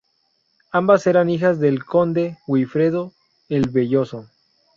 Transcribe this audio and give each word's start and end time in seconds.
Ambas 0.71 1.05
eran 1.05 1.29
hijas 1.29 1.59
del 1.59 1.85
conde 1.85 2.39
Wifredo 2.47 3.13
el 3.49 3.69
Velloso. 3.69 4.27